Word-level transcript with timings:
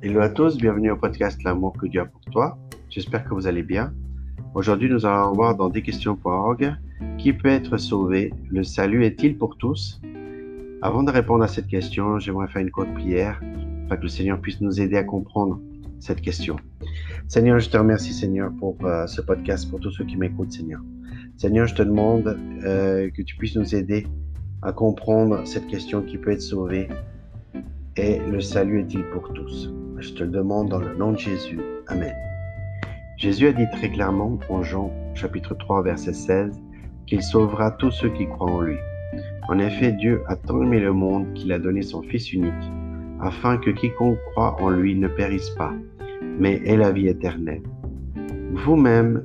Hello 0.00 0.20
à 0.20 0.28
tous, 0.28 0.56
bienvenue 0.58 0.92
au 0.92 0.96
podcast 0.96 1.42
L'amour 1.42 1.72
que 1.76 1.86
Dieu 1.86 2.00
a 2.00 2.04
pour 2.04 2.20
toi. 2.26 2.56
J'espère 2.88 3.24
que 3.24 3.34
vous 3.34 3.48
allez 3.48 3.64
bien. 3.64 3.92
Aujourd'hui, 4.54 4.88
nous 4.88 5.04
allons 5.04 5.32
voir 5.32 5.56
dans 5.56 5.68
desquestions.org 5.68 6.76
qui 7.18 7.32
peut 7.32 7.48
être 7.48 7.78
sauvé 7.78 8.32
Le 8.48 8.62
salut 8.62 9.04
est-il 9.04 9.36
pour 9.36 9.56
tous? 9.56 10.00
Avant 10.82 11.02
de 11.02 11.10
répondre 11.10 11.42
à 11.42 11.48
cette 11.48 11.66
question, 11.66 12.20
j'aimerais 12.20 12.46
faire 12.46 12.62
une 12.62 12.70
courte 12.70 12.94
prière 12.94 13.40
afin 13.86 13.96
que 13.96 14.02
le 14.02 14.08
Seigneur 14.08 14.40
puisse 14.40 14.60
nous 14.60 14.80
aider 14.80 14.96
à 14.96 15.02
comprendre 15.02 15.60
cette 15.98 16.20
question. 16.20 16.54
Seigneur, 17.26 17.58
je 17.58 17.68
te 17.68 17.76
remercie, 17.76 18.12
Seigneur, 18.12 18.52
pour 18.60 18.76
euh, 18.84 19.08
ce 19.08 19.20
podcast, 19.20 19.68
pour 19.68 19.80
tous 19.80 19.90
ceux 19.90 20.04
qui 20.04 20.16
m'écoutent, 20.16 20.52
Seigneur. 20.52 20.80
Seigneur, 21.36 21.66
je 21.66 21.74
te 21.74 21.82
demande 21.82 22.38
euh, 22.64 23.10
que 23.10 23.22
tu 23.22 23.34
puisses 23.34 23.56
nous 23.56 23.74
aider 23.74 24.06
à 24.62 24.72
comprendre 24.72 25.44
cette 25.44 25.66
question 25.66 26.02
qui 26.02 26.18
peut 26.18 26.30
être 26.30 26.40
sauvée 26.40 26.88
et 27.98 28.20
le 28.30 28.40
salut 28.40 28.80
est-il 28.80 29.02
pour 29.10 29.32
tous? 29.32 29.74
Je 29.98 30.12
te 30.12 30.22
le 30.22 30.30
demande 30.30 30.68
dans 30.68 30.78
le 30.78 30.94
nom 30.94 31.12
de 31.12 31.18
Jésus. 31.18 31.58
Amen. 31.88 32.14
Jésus 33.16 33.48
a 33.48 33.52
dit 33.52 33.66
très 33.72 33.90
clairement 33.90 34.38
en 34.48 34.62
Jean 34.62 34.92
chapitre 35.14 35.54
3 35.54 35.82
verset 35.82 36.12
16 36.12 36.62
qu'il 37.06 37.22
sauvera 37.22 37.72
tous 37.72 37.90
ceux 37.90 38.10
qui 38.10 38.26
croient 38.28 38.52
en 38.52 38.60
lui. 38.60 38.76
En 39.48 39.58
effet, 39.58 39.90
Dieu 39.92 40.22
a 40.28 40.36
tant 40.36 40.62
aimé 40.62 40.78
le 40.78 40.92
monde 40.92 41.32
qu'il 41.34 41.50
a 41.50 41.58
donné 41.58 41.82
son 41.82 42.02
Fils 42.02 42.32
unique, 42.32 42.52
afin 43.20 43.56
que 43.56 43.70
quiconque 43.70 44.18
croit 44.30 44.56
en 44.62 44.70
lui 44.70 44.94
ne 44.94 45.08
périsse 45.08 45.50
pas, 45.50 45.72
mais 46.38 46.60
ait 46.66 46.76
la 46.76 46.92
vie 46.92 47.08
éternelle. 47.08 47.62
Vous-même 48.52 49.24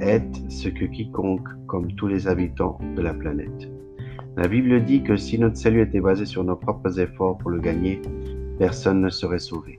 êtes 0.00 0.42
ce 0.48 0.68
que 0.68 0.84
quiconque, 0.84 1.48
comme 1.68 1.90
tous 1.94 2.08
les 2.08 2.28
habitants 2.28 2.78
de 2.96 3.00
la 3.00 3.14
planète. 3.14 3.70
La 4.36 4.48
Bible 4.48 4.82
dit 4.82 5.04
que 5.04 5.16
si 5.16 5.38
notre 5.38 5.56
salut 5.56 5.80
était 5.80 6.00
basé 6.00 6.26
sur 6.26 6.42
nos 6.42 6.56
propres 6.56 6.98
efforts 6.98 7.38
pour 7.38 7.50
le 7.50 7.60
gagner, 7.60 8.02
personne 8.58 9.00
ne 9.00 9.08
serait 9.08 9.38
sauvé. 9.38 9.78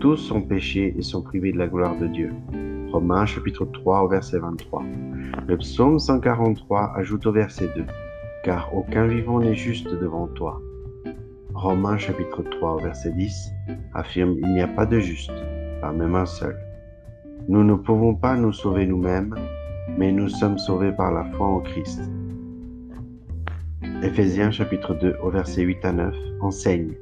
Tous 0.00 0.16
sont 0.16 0.40
péchés 0.40 0.94
et 0.96 1.02
sont 1.02 1.20
privés 1.20 1.52
de 1.52 1.58
la 1.58 1.66
gloire 1.66 1.98
de 1.98 2.06
Dieu. 2.06 2.32
Romains 2.90 3.26
chapitre 3.26 3.66
3 3.66 4.04
au 4.04 4.08
verset 4.08 4.38
23. 4.38 4.82
Le 5.46 5.56
psaume 5.58 5.98
143 5.98 6.94
ajoute 6.96 7.26
au 7.26 7.32
verset 7.32 7.68
2 7.76 7.84
Car 8.42 8.74
aucun 8.74 9.06
vivant 9.06 9.38
n'est 9.38 9.54
juste 9.54 9.92
devant 9.92 10.28
toi. 10.28 10.62
Romains 11.52 11.98
chapitre 11.98 12.42
3 12.42 12.76
au 12.76 12.78
verset 12.78 13.12
10 13.12 13.50
affirme 13.92 14.36
Il 14.38 14.54
n'y 14.54 14.62
a 14.62 14.68
pas 14.68 14.86
de 14.86 14.98
juste, 14.98 15.32
pas 15.82 15.92
même 15.92 16.14
un 16.14 16.26
seul. 16.26 16.56
Nous 17.48 17.64
ne 17.64 17.74
pouvons 17.74 18.14
pas 18.14 18.34
nous 18.34 18.54
sauver 18.54 18.86
nous-mêmes, 18.86 19.34
mais 19.98 20.10
nous 20.10 20.30
sommes 20.30 20.56
sauvés 20.56 20.92
par 20.92 21.12
la 21.12 21.24
foi 21.32 21.46
en 21.46 21.60
Christ. 21.60 22.00
Éphésiens 24.02 24.50
chapitre 24.50 24.94
2 24.94 25.16
au 25.22 25.28
verset 25.28 25.60
8 25.60 25.84
à 25.84 25.92
9 25.92 26.14
enseigne. 26.40 26.94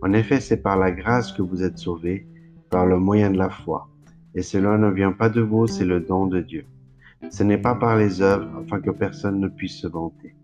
En 0.00 0.14
effet, 0.14 0.40
c'est 0.40 0.56
par 0.56 0.78
la 0.78 0.90
grâce 0.90 1.30
que 1.32 1.42
vous 1.42 1.62
êtes 1.62 1.76
sauvés, 1.76 2.26
par 2.70 2.86
le 2.86 2.98
moyen 2.98 3.30
de 3.30 3.36
la 3.36 3.50
foi. 3.50 3.90
Et 4.34 4.40
cela 4.40 4.78
ne 4.78 4.88
vient 4.88 5.12
pas 5.12 5.28
de 5.28 5.42
vous, 5.42 5.66
c'est 5.66 5.84
le 5.84 6.00
don 6.00 6.26
de 6.26 6.40
Dieu. 6.40 6.64
Ce 7.28 7.42
n'est 7.42 7.58
pas 7.58 7.74
par 7.74 7.98
les 7.98 8.22
œuvres, 8.22 8.48
afin 8.58 8.80
que 8.80 8.90
personne 8.90 9.38
ne 9.38 9.48
puisse 9.48 9.76
se 9.76 9.86
vanter. 9.86 10.34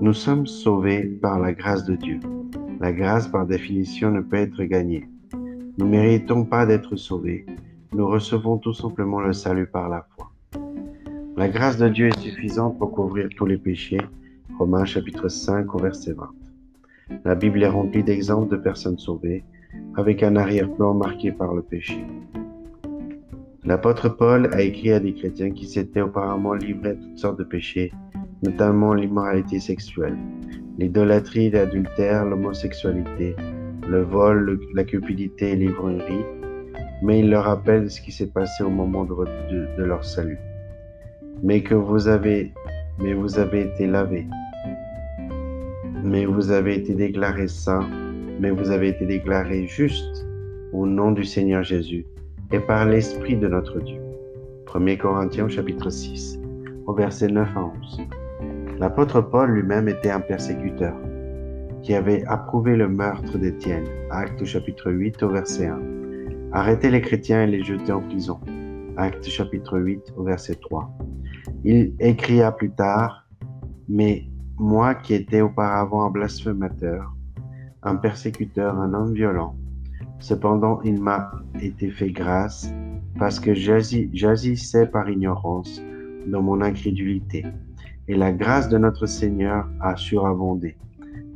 Nous 0.00 0.12
sommes 0.12 0.46
sauvés 0.46 1.02
par 1.02 1.40
la 1.40 1.52
grâce 1.52 1.84
de 1.84 1.96
Dieu. 1.96 2.20
La 2.78 2.92
grâce, 2.92 3.26
par 3.26 3.44
définition, 3.44 4.12
ne 4.12 4.20
peut 4.20 4.36
être 4.36 4.62
gagnée. 4.62 5.08
Nous 5.78 5.86
ne 5.86 5.90
méritons 5.90 6.44
pas 6.44 6.64
d'être 6.64 6.94
sauvés. 6.94 7.44
Nous 7.92 8.06
recevons 8.06 8.56
tout 8.56 8.72
simplement 8.72 9.20
le 9.20 9.32
salut 9.32 9.66
par 9.66 9.88
la 9.88 10.06
foi. 10.14 10.30
La 11.36 11.48
grâce 11.48 11.76
de 11.76 11.88
Dieu 11.88 12.06
est 12.06 12.20
suffisante 12.20 12.78
pour 12.78 12.92
couvrir 12.92 13.28
tous 13.36 13.46
les 13.46 13.58
péchés 13.58 13.98
Romains 14.58 14.84
chapitre 14.84 15.28
5 15.28 15.74
au 15.74 15.78
verset 15.78 16.12
20. 16.12 16.30
La 17.24 17.34
Bible 17.34 17.62
est 17.62 17.68
remplie 17.68 18.04
d'exemples 18.04 18.50
de 18.50 18.60
personnes 18.60 18.98
sauvées, 18.98 19.44
avec 19.96 20.22
un 20.22 20.36
arrière-plan 20.36 20.94
marqué 20.94 21.32
par 21.32 21.54
le 21.54 21.62
péché. 21.62 22.04
L'apôtre 23.64 24.08
Paul 24.10 24.50
a 24.52 24.60
écrit 24.60 24.92
à 24.92 25.00
des 25.00 25.14
chrétiens 25.14 25.52
qui 25.52 25.66
s'étaient 25.66 26.02
auparavant 26.02 26.54
livrés 26.54 26.90
à 26.90 26.94
toutes 26.94 27.18
sortes 27.18 27.38
de 27.38 27.44
péchés, 27.44 27.92
notamment 28.42 28.92
l'immoralité 28.92 29.58
sexuelle, 29.58 30.16
l'idolâtrie, 30.78 31.50
l'adultère, 31.50 32.24
l'homosexualité, 32.24 33.34
le 33.88 34.02
vol, 34.02 34.60
la 34.74 34.84
cupidité 34.84 35.52
et 35.52 35.56
l'ivrognerie, 35.56 36.24
mais 37.02 37.20
il 37.20 37.30
leur 37.30 37.44
rappelle 37.44 37.90
ce 37.90 38.00
qui 38.00 38.12
s'est 38.12 38.30
passé 38.30 38.62
au 38.62 38.70
moment 38.70 39.04
de, 39.04 39.14
de 39.78 39.82
leur 39.82 40.04
salut. 40.04 40.38
Mais 41.42 41.62
que 41.62 41.74
vous 41.74 42.06
avez, 42.06 42.52
mais 42.98 43.14
vous 43.14 43.38
avez 43.38 43.62
été 43.62 43.86
lavés, 43.86 44.26
mais 46.02 46.26
vous 46.26 46.50
avez 46.50 46.76
été 46.76 46.94
déclaré 46.94 47.48
saint, 47.48 47.88
mais 48.40 48.50
vous 48.50 48.70
avez 48.70 48.88
été 48.88 49.06
déclaré 49.06 49.66
juste 49.66 50.26
au 50.72 50.86
nom 50.86 51.12
du 51.12 51.24
Seigneur 51.24 51.62
Jésus 51.62 52.06
et 52.50 52.58
par 52.58 52.86
l'Esprit 52.86 53.36
de 53.36 53.48
notre 53.48 53.80
Dieu. 53.80 54.00
1 54.74 54.96
Corinthiens 54.96 55.48
chapitre 55.48 55.90
6, 55.90 56.40
au 56.86 56.94
verset 56.94 57.28
9 57.28 57.48
à 57.56 57.64
11. 57.64 58.00
L'apôtre 58.78 59.20
Paul 59.20 59.50
lui-même 59.50 59.88
était 59.88 60.10
un 60.10 60.20
persécuteur 60.20 60.94
qui 61.82 61.94
avait 61.94 62.24
approuvé 62.26 62.76
le 62.76 62.88
meurtre 62.88 63.38
d'Étienne. 63.38 63.84
Acte 64.10 64.44
chapitre 64.44 64.90
8 64.90 65.22
au 65.22 65.28
verset 65.28 65.66
1. 65.66 65.80
Arrêter 66.52 66.90
les 66.90 67.00
chrétiens 67.00 67.44
et 67.44 67.46
les 67.46 67.62
jeter 67.62 67.92
en 67.92 68.00
prison. 68.00 68.40
Acte 68.96 69.24
chapitre 69.24 69.78
8 69.78 70.14
au 70.16 70.24
verset 70.24 70.56
3. 70.56 70.90
Il 71.64 71.94
écria 72.00 72.52
plus 72.52 72.70
tard, 72.70 73.26
mais 73.88 74.24
moi 74.62 74.94
qui 74.94 75.14
étais 75.14 75.40
auparavant 75.40 76.04
un 76.04 76.10
blasphémateur, 76.10 77.12
un 77.82 77.96
persécuteur, 77.96 78.78
un 78.78 78.94
homme 78.94 79.12
violent, 79.12 79.56
cependant 80.20 80.80
il 80.82 81.02
m'a 81.02 81.32
été 81.60 81.90
fait 81.90 82.12
grâce 82.12 82.72
parce 83.18 83.40
que 83.40 83.54
j'agissais 83.54 84.86
par 84.86 85.10
ignorance 85.10 85.82
dans 86.28 86.42
mon 86.42 86.60
incrédulité. 86.60 87.44
Et 88.06 88.14
la 88.14 88.32
grâce 88.32 88.68
de 88.68 88.78
notre 88.78 89.06
Seigneur 89.06 89.68
a 89.80 89.96
surabondé 89.96 90.76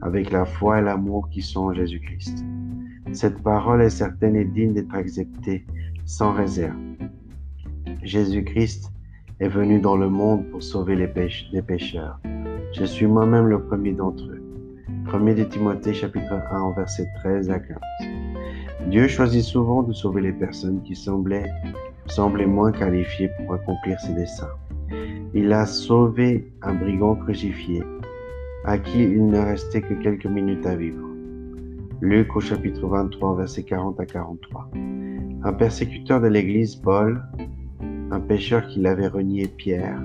avec 0.03 0.31
la 0.31 0.45
foi 0.45 0.79
et 0.79 0.83
l'amour 0.83 1.29
qui 1.29 1.43
sont 1.43 1.63
en 1.63 1.75
Jésus-Christ. 1.75 2.45
Cette 3.13 3.43
parole 3.43 3.83
est 3.83 3.91
certaine 3.91 4.37
et 4.37 4.45
digne 4.45 4.73
d'être 4.73 4.95
acceptée 4.95 5.67
sans 6.05 6.33
réserve. 6.33 6.77
Jésus-Christ 8.05 8.93
est 9.41 9.49
venu 9.49 9.81
dans 9.81 9.97
le 9.97 10.09
monde 10.09 10.49
pour 10.51 10.63
sauver 10.63 10.95
les, 10.95 11.09
pécheurs. 11.09 12.21
Je 12.79 12.85
suis 12.85 13.07
moi-même 13.07 13.47
le 13.47 13.63
premier 13.63 13.93
d'entre 13.93 14.25
eux. 14.25 14.43
1 15.11 15.33
de 15.33 15.45
Timothée 15.45 15.95
chapitre 15.95 16.35
1 16.51 16.73
verset 16.77 17.09
13 17.23 17.49
à 17.49 17.59
15. 17.59 17.79
Dieu 18.91 19.09
choisit 19.09 19.43
souvent 19.43 19.83
de 19.83 19.95
sauver 19.95 20.21
les 20.21 20.33
personnes 20.33 20.83
qui 20.83 20.95
semblaient, 20.95 21.51
semblaient 22.05 22.45
moins 22.45 22.73
qualifiées 22.73 23.31
pour 23.39 23.55
accomplir 23.55 23.99
ses 23.99 24.13
desseins. 24.13 24.51
Il 25.33 25.55
a 25.55 25.65
sauvé 25.65 26.53
un 26.61 26.75
brigand 26.75 27.17
crucifié 27.17 27.83
à 28.67 28.77
qui 28.77 29.05
il 29.05 29.25
ne 29.25 29.39
restait 29.39 29.81
que 29.81 29.95
quelques 29.95 30.27
minutes 30.27 30.67
à 30.67 30.77
vivre. 30.77 31.09
Luc 32.03 32.37
au 32.37 32.41
chapitre 32.41 32.87
23 32.87 33.37
verset 33.37 33.63
40 33.63 33.99
à 34.01 34.05
43. 34.05 34.69
Un 35.45 35.53
persécuteur 35.55 36.21
de 36.21 36.29
l'Église, 36.29 36.77
Paul, 36.77 37.23
un 38.11 38.21
pécheur 38.21 38.67
qui 38.67 38.81
l'avait 38.81 39.09
renié, 39.09 39.47
Pierre, 39.49 39.99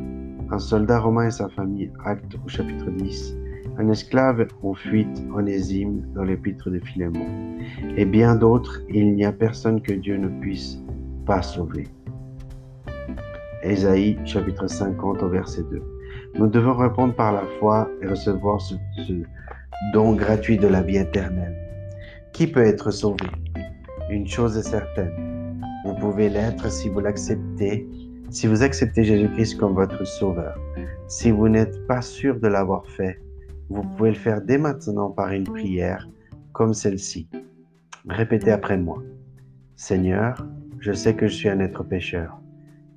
un 0.52 0.60
soldat 0.60 1.00
romain 1.00 1.28
et 1.28 1.32
sa 1.32 1.48
famille, 1.50 1.92
acte 2.04 2.36
au 2.46 2.50
chapitre 2.50 2.90
10, 2.90 3.36
un 3.78 3.90
esclave 3.90 4.48
en 4.64 4.74
fuite, 4.74 5.24
Onésime, 5.34 6.04
dans 6.14 6.24
l'épître 6.24 6.70
de 6.70 6.80
Philémon, 6.80 7.26
et 7.96 8.06
bien 8.06 8.36
d'autres, 8.36 8.82
il 8.90 9.16
n'y 9.16 9.24
a 9.24 9.32
personne 9.32 9.82
que 9.82 9.94
Dieu 9.94 10.18
ne 10.18 10.28
puisse 10.42 10.78
pas 11.26 11.42
sauver. 11.42 11.88
Ésaïe 13.64 14.18
chapitre 14.26 14.68
50 14.68 15.24
au 15.24 15.30
verset 15.30 15.64
2. 15.72 15.82
Nous 16.38 16.48
devons 16.48 16.76
répondre 16.76 17.14
par 17.16 17.32
la 17.32 17.44
foi 17.60 17.90
et 18.02 18.08
recevoir 18.08 18.60
ce, 18.60 18.76
ce 19.08 19.14
don 19.94 20.14
gratuit 20.16 20.58
de 20.58 20.68
la 20.68 20.82
vie 20.82 20.98
éternelle. 20.98 21.56
Qui 22.34 22.48
peut 22.48 22.64
être 22.64 22.92
sauvé? 22.92 23.28
Une 24.10 24.28
chose 24.28 24.58
est 24.58 24.64
certaine, 24.64 25.32
vous 25.86 25.96
pouvez 25.96 26.30
l'être 26.30 26.70
si 26.70 26.90
vous 26.90 27.00
l'acceptez 27.00 27.88
si 28.32 28.48
vous 28.48 28.64
acceptez 28.64 29.04
Jésus-Christ 29.04 29.58
comme 29.58 29.74
votre 29.74 30.06
sauveur, 30.06 30.58
si 31.08 31.32
vous 31.32 31.50
n'êtes 31.50 31.86
pas 31.86 32.02
sûr 32.02 32.40
de 32.40 32.48
l'avoir 32.48 32.88
fait, 32.88 33.20
vous 33.70 33.82
pouvez 33.82 34.12
le 34.12 34.16
faire 34.16 34.42
dès 34.42 34.58
maintenant 34.58 35.10
par 35.10 35.32
une 35.32 35.44
prière 35.44 36.08
comme 36.54 36.74
celle-ci. 36.74 37.28
Répétez 38.08 38.52
après 38.52 38.78
moi. 38.78 39.04
Seigneur, 39.76 40.48
je 40.80 40.94
sais 40.94 41.14
que 41.14 41.28
je 41.28 41.34
suis 41.34 41.50
un 41.50 41.60
être 41.60 41.84
pécheur 41.84 42.40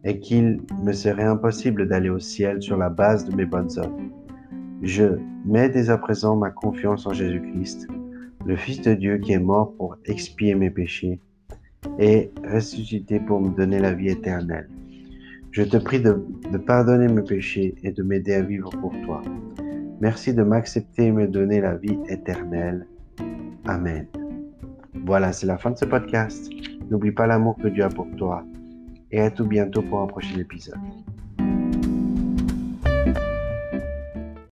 et 0.05 0.21
qu'il 0.21 0.61
me 0.83 0.93
serait 0.93 1.25
impossible 1.25 1.89
d'aller 1.89 2.11
au 2.11 2.21
ciel 2.21 2.63
sur 2.63 2.77
la 2.77 2.89
base 2.89 3.29
de 3.29 3.35
mes 3.35 3.45
bonnes 3.45 3.77
œuvres. 3.77 3.99
Je 4.83 5.19
mets 5.45 5.69
dès 5.69 5.91
à 5.91 5.99
présent 5.99 6.37
ma 6.37 6.51
confiance 6.51 7.07
en 7.07 7.13
Jésus-Christ, 7.13 7.89
le 8.47 8.55
Fils 8.55 8.83
de 8.83 8.95
Dieu 8.95 9.19
qui 9.19 9.33
est 9.33 9.39
mort 9.39 9.75
pour 9.77 9.97
expier 10.05 10.55
mes 10.55 10.71
péchés 10.71 11.19
et 11.99 12.31
ressuscité 12.45 13.19
pour 13.19 13.41
me 13.41 13.49
donner 13.57 13.81
la 13.81 13.93
vie 13.93 14.11
éternelle. 14.11 14.69
Je 15.55 15.63
te 15.63 15.77
prie 15.77 16.01
de, 16.01 16.21
pardonner 16.67 17.07
mes 17.07 17.23
péchés 17.23 17.77
et 17.85 17.93
de 17.93 18.03
m'aider 18.03 18.35
à 18.35 18.43
vivre 18.43 18.71
pour 18.71 18.91
toi. 19.05 19.23
Merci 20.01 20.35
de 20.35 20.43
m'accepter 20.43 21.07
et 21.07 21.13
me 21.13 21.29
donner 21.29 21.61
la 21.61 21.77
vie 21.77 21.97
éternelle. 22.09 22.89
Amen. 23.65 24.09
Voilà, 25.07 25.33
c'est 25.33 25.47
la 25.47 25.57
fin 25.57 25.71
de 25.71 25.79
ce 25.79 25.85
podcast. 25.85 26.51
N'oublie 26.91 27.13
pas 27.13 27.29
l'amour 27.29 27.57
que 27.63 27.69
Dieu 27.69 27.85
a 27.85 27.89
pour 27.89 28.09
toi. 28.17 28.45
Et 29.13 29.21
à 29.21 29.31
tout 29.31 29.47
bientôt 29.47 29.83
pour 29.83 30.01
un 30.01 30.09
prochain 30.09 30.37
épisode. 30.41 30.75